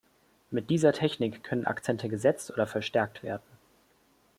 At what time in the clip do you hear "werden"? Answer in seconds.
3.21-3.45